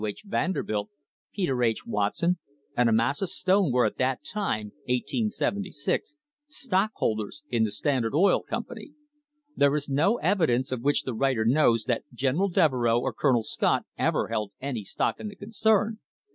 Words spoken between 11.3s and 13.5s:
knows that General Devereux or Colonel